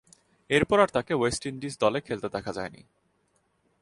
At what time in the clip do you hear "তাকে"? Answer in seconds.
0.87-1.13